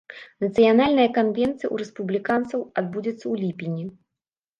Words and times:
Нацыянальная 0.43 1.03
канвенцыя 1.17 1.69
ў 1.73 1.81
рэспубліканцаў 1.81 2.59
адбудзецца 2.83 3.21
ў 3.21 3.35
ліпені. 3.43 3.83